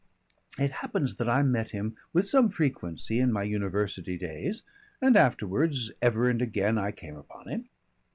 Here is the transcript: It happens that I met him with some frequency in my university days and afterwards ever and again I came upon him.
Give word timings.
It 0.57 0.71
happens 0.71 1.17
that 1.17 1.29
I 1.29 1.43
met 1.43 1.69
him 1.69 1.95
with 2.11 2.27
some 2.27 2.49
frequency 2.49 3.19
in 3.19 3.31
my 3.31 3.43
university 3.43 4.17
days 4.17 4.63
and 4.99 5.15
afterwards 5.15 5.91
ever 6.01 6.27
and 6.27 6.41
again 6.41 6.79
I 6.79 6.91
came 6.91 7.15
upon 7.17 7.47
him. 7.47 7.69